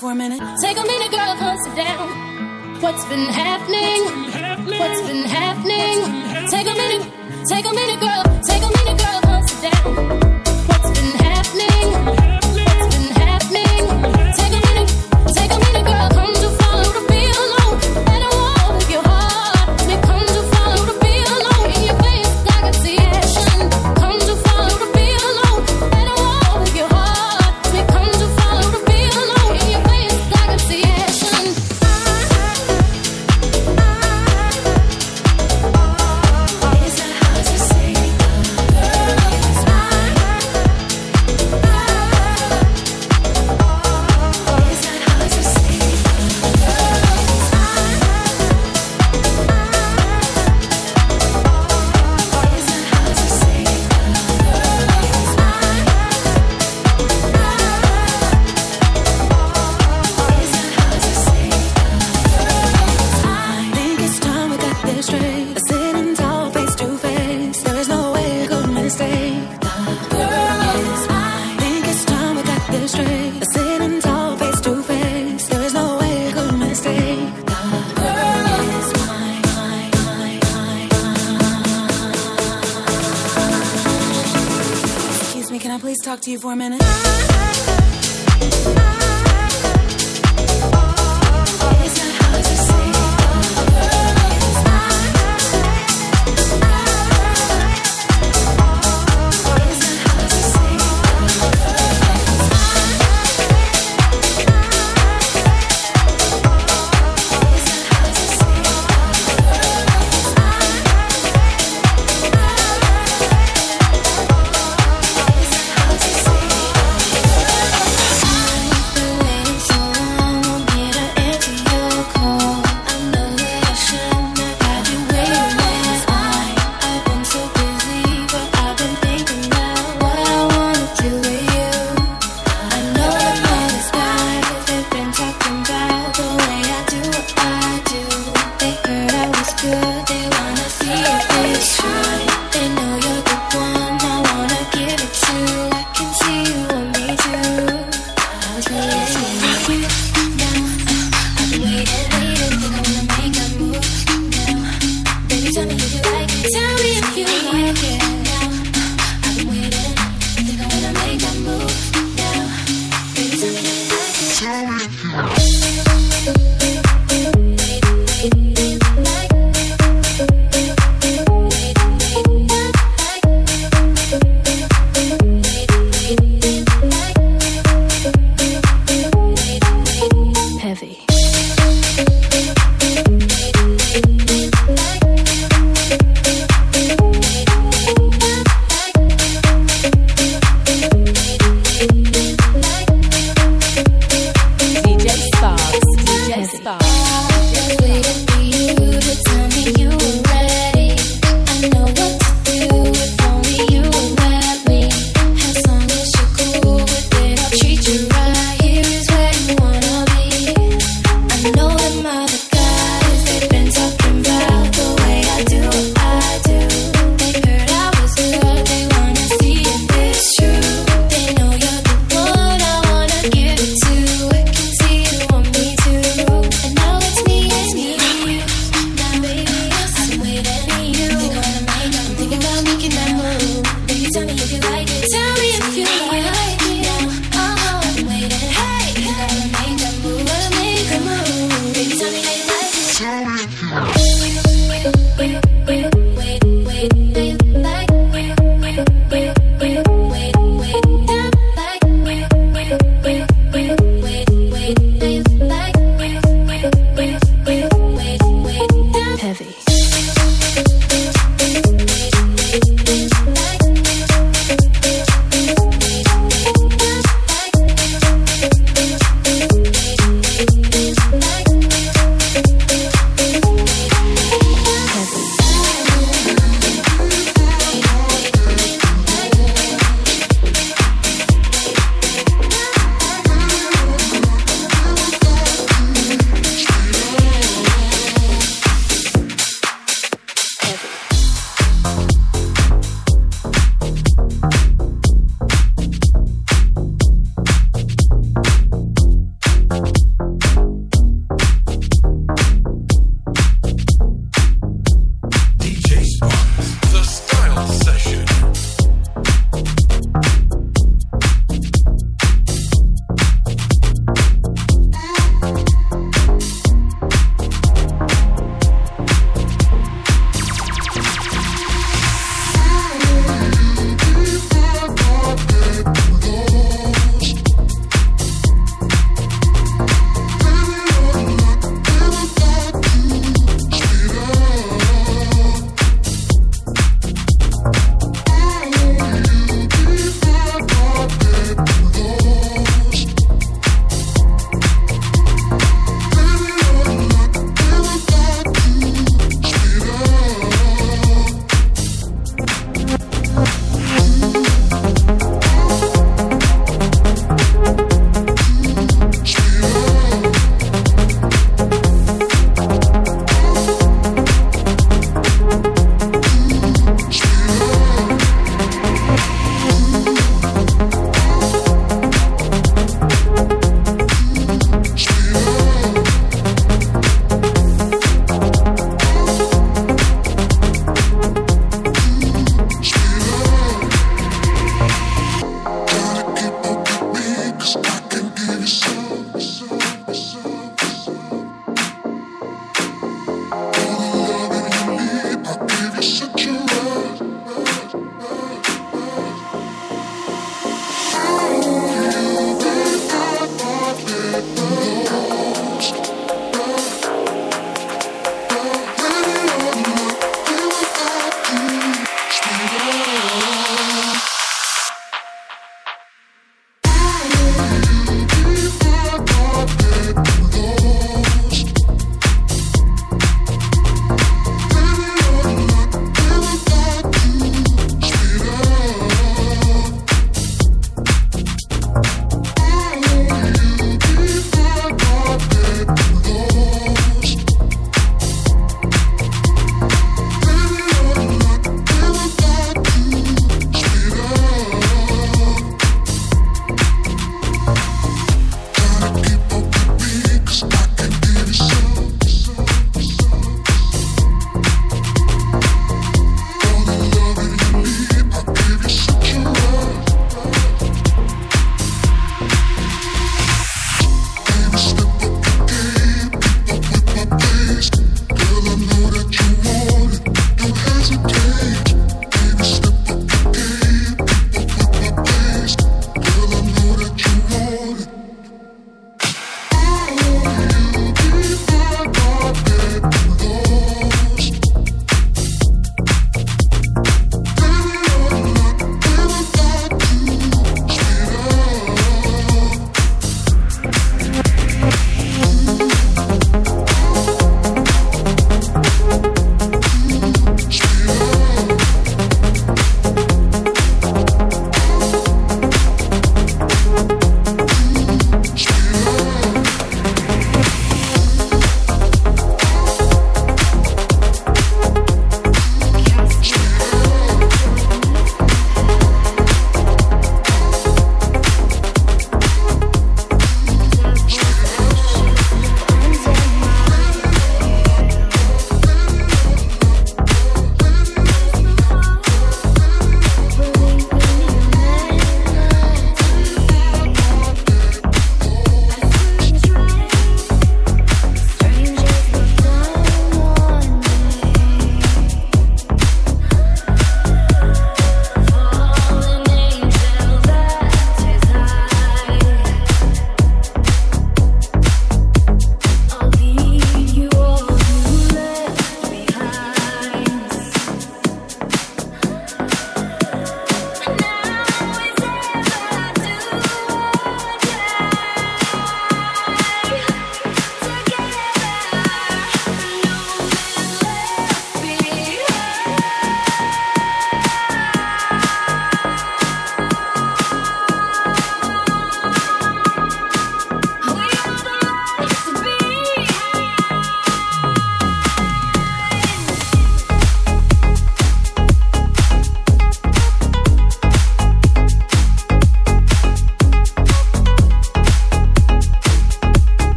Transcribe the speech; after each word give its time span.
For 0.00 0.10
a 0.10 0.14
minute? 0.14 0.39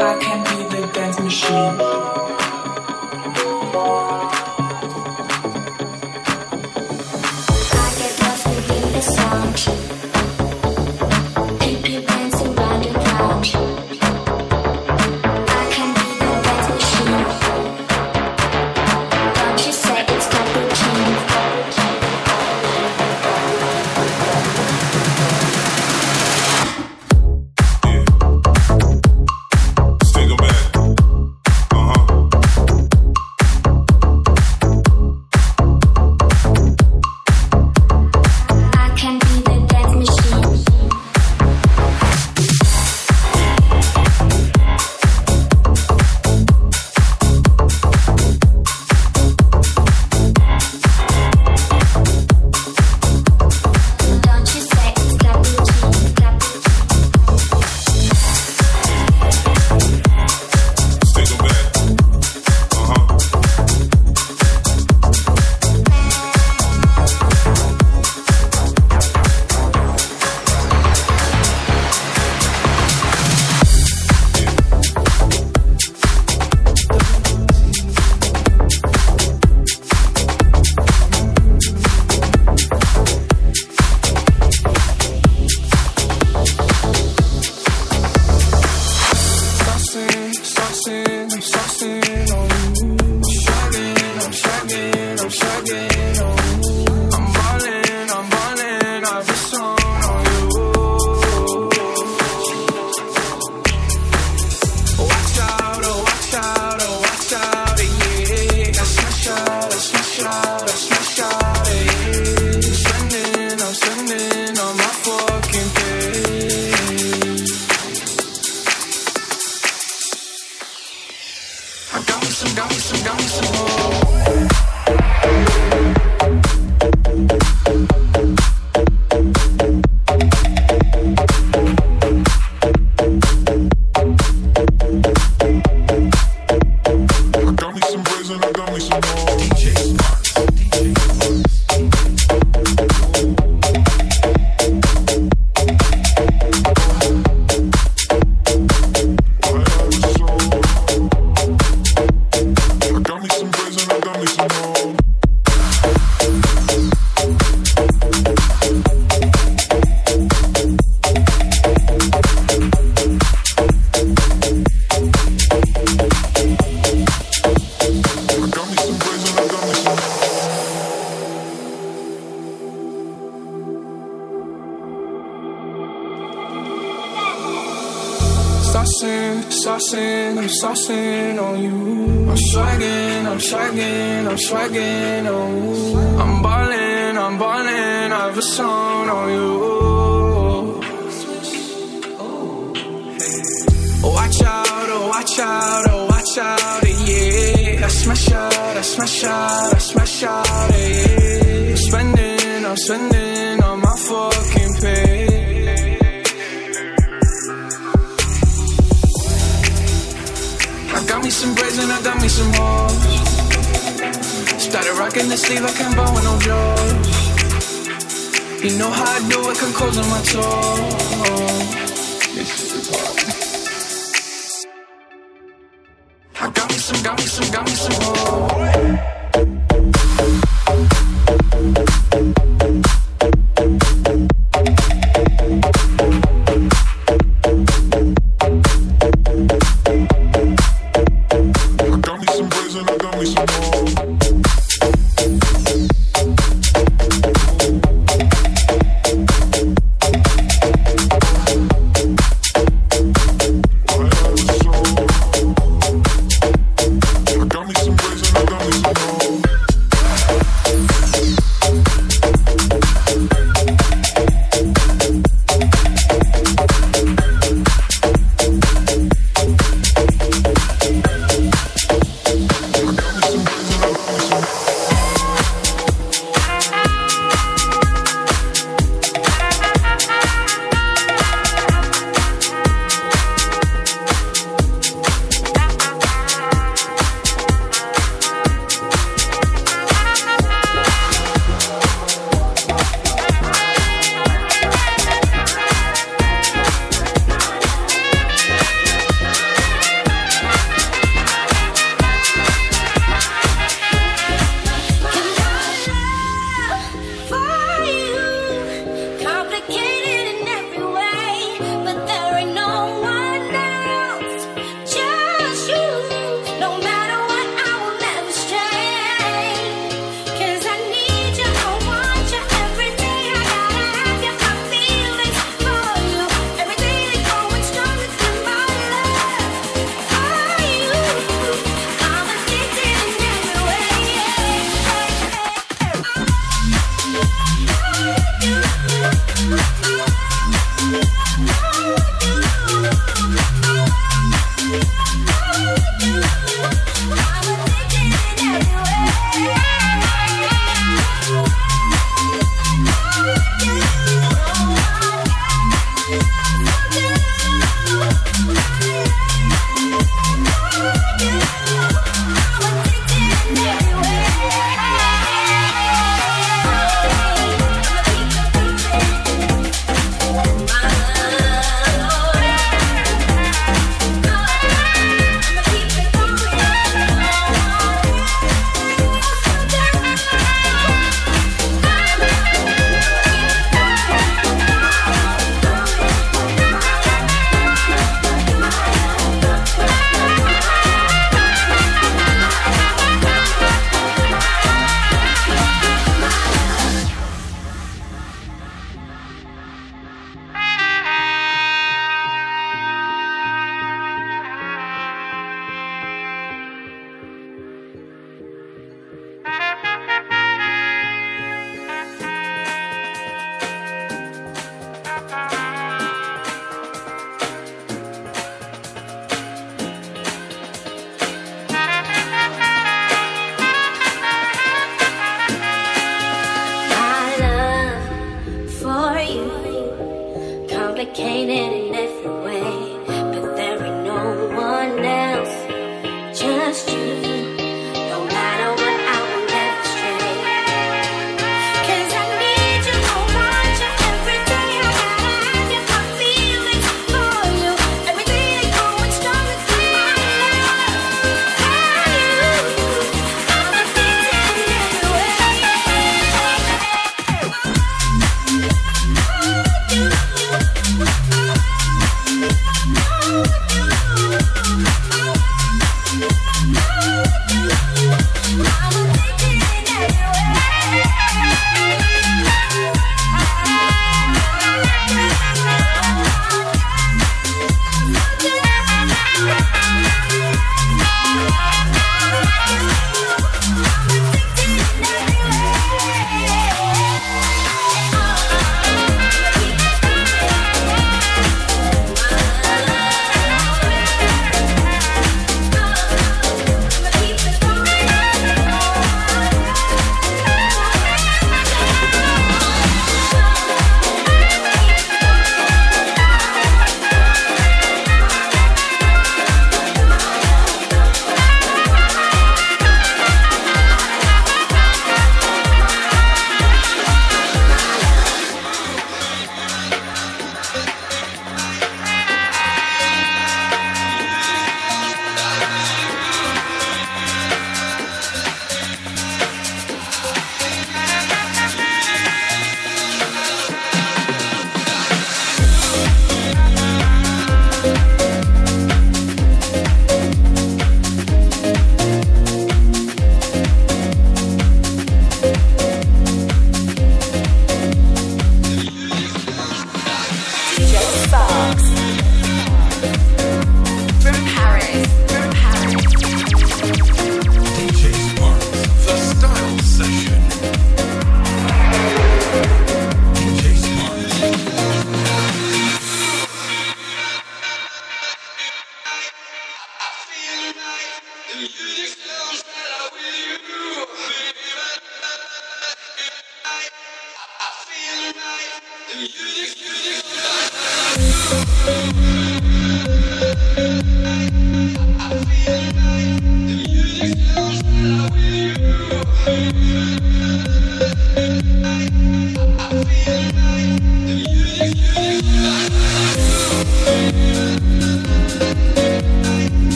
I 0.00 0.18
can 0.18 0.40
be 0.44 0.76
the 0.76 0.86
dance 0.92 1.20
machine. 1.20 1.89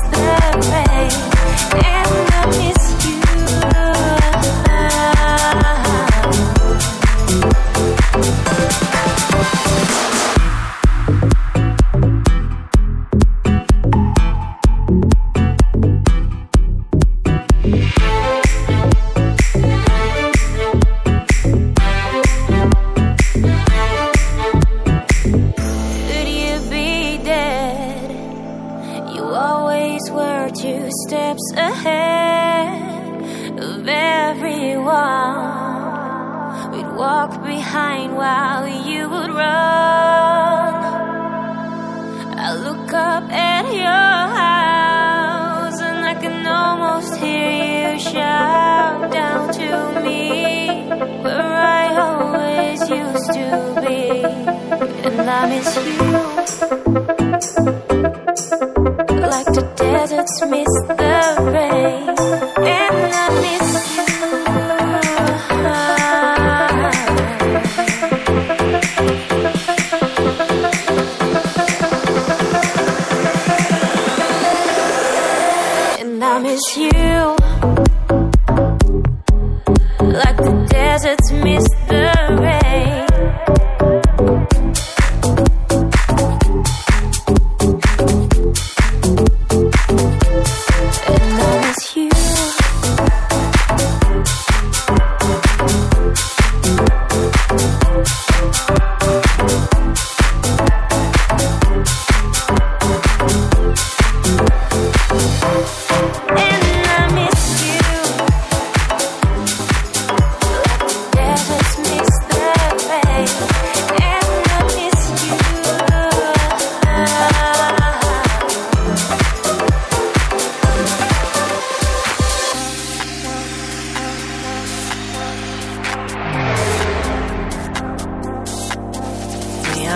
Stay 0.00 0.29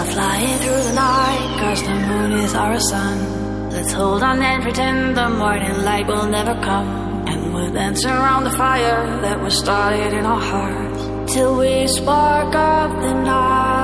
are 0.04 0.12
flying 0.12 0.58
through 0.58 0.82
the 0.88 0.92
night, 0.94 1.56
cause 1.60 1.82
the 1.82 1.94
moon 1.94 2.32
is 2.32 2.54
our 2.54 2.78
sun. 2.78 3.70
Let's 3.70 3.92
hold 3.92 4.22
on 4.22 4.42
and 4.42 4.62
pretend 4.62 5.16
the 5.16 5.28
morning 5.28 5.82
light 5.82 6.06
will 6.06 6.26
never 6.26 6.54
come. 6.60 6.88
And 7.26 7.54
we'll 7.54 7.72
dance 7.72 8.04
around 8.04 8.44
the 8.44 8.56
fire 8.56 9.20
that 9.22 9.40
was 9.40 9.58
started 9.58 10.12
in 10.12 10.26
our 10.26 10.40
hearts 10.40 11.32
till 11.32 11.58
we 11.58 11.86
spark 11.88 12.54
up 12.54 12.90
the 13.00 13.14
night. 13.14 13.83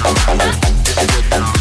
Thank 0.00 1.56
you. 1.56 1.57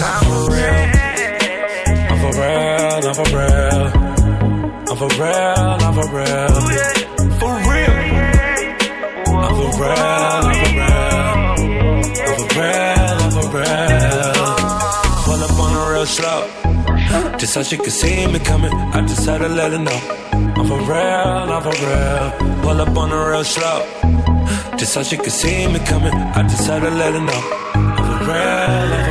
I'm 0.00 0.22
for 0.24 0.44
real. 0.52 0.78
I'm 2.08 2.18
for 2.18 2.32
real, 2.38 3.02
I'm 3.08 3.14
for 3.14 3.28
real. 3.36 3.86
I'm 4.88 4.96
for 4.96 5.10
real, 5.18 5.66
for 5.94 6.08
real. 6.14 6.48
I'm 9.28 9.52
for 9.54 9.70
real, 9.78 9.98
I'm 10.46 10.54
for 10.54 10.72
real. 10.78 10.98
I'm 12.08 12.36
for 12.38 12.48
real, 12.58 13.16
I'm 13.24 13.30
for 13.34 13.46
real. 13.56 14.38
Pull 15.24 15.42
up 15.42 15.58
on 15.58 15.70
real 15.92 16.06
slow. 16.06 16.40
Just 17.38 17.52
so 17.54 17.60
she 17.62 17.76
could 17.78 17.92
see 17.92 18.26
me 18.28 18.38
coming, 18.38 18.72
I 18.72 19.00
just 19.02 19.26
had 19.26 19.38
to 19.38 19.48
let 19.48 19.72
her 19.72 19.78
know. 19.78 20.00
I'm 20.32 20.66
for 20.66 20.78
real, 20.78 21.52
I'm 21.54 21.62
for 21.62 21.76
real. 21.84 22.62
Pull 22.62 22.80
up 22.80 22.96
on 22.96 23.10
a 23.10 23.30
real 23.30 23.44
slow. 23.44 24.27
Just 24.78 24.92
so 24.92 25.02
she 25.02 25.16
could 25.16 25.32
see 25.32 25.66
me 25.66 25.80
coming. 25.80 26.12
I 26.12 26.42
decided 26.42 26.90
to 26.90 26.94
let 26.94 27.12
her 27.12 27.20
know. 27.20 27.42
I'm 27.74 28.12
a 28.12 29.02
real. 29.02 29.07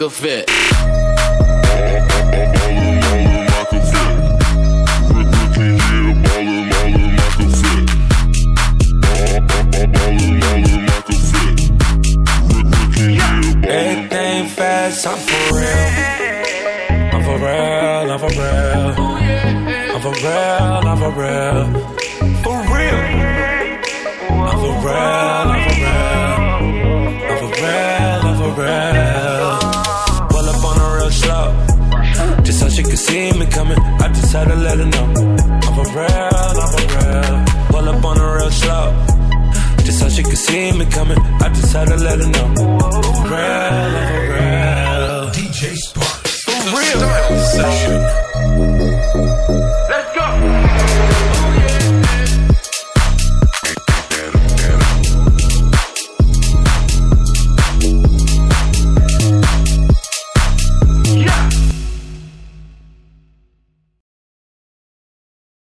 A 0.00 0.08
vet. 0.08 0.57